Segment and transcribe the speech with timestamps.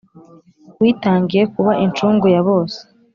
[0.81, 2.79] witangiye kuba incungu ya bose.